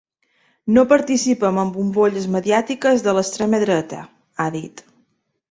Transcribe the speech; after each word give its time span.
“No 0.77 0.85
participem 0.93 1.59
en 1.63 1.73
bombolles 1.75 2.25
mediàtiques 2.37 3.05
de 3.09 3.15
l’extrema 3.19 3.61
dreta”, 3.67 4.01
ha 4.41 4.51
dit. 4.59 4.85